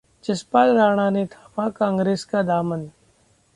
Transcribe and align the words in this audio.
जसपाल 0.25 0.75
राणा 0.77 1.09
ने 1.09 1.25
थामा 1.25 1.69
कांग्रेस 1.69 2.23
का 2.25 2.41
दामन 2.41 2.87